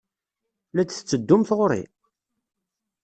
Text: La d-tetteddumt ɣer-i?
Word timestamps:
La 0.73 0.83
d-tetteddumt 0.83 1.49
ɣer-i? 1.59 1.83